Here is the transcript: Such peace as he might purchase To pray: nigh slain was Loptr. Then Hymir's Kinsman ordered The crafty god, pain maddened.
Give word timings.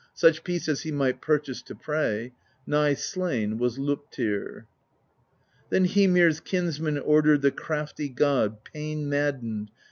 Such 0.15 0.43
peace 0.43 0.67
as 0.67 0.81
he 0.81 0.91
might 0.91 1.21
purchase 1.21 1.61
To 1.61 1.75
pray: 1.75 2.33
nigh 2.65 2.95
slain 2.95 3.59
was 3.59 3.77
Loptr. 3.77 4.65
Then 5.69 5.85
Hymir's 5.85 6.39
Kinsman 6.39 6.97
ordered 6.97 7.43
The 7.43 7.51
crafty 7.51 8.09
god, 8.09 8.63
pain 8.65 9.07
maddened. 9.07 9.69